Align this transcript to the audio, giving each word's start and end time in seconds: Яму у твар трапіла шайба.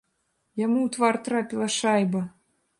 Яму 0.61 0.79
у 0.85 0.87
твар 0.97 1.15
трапіла 1.29 1.71
шайба. 1.79 2.27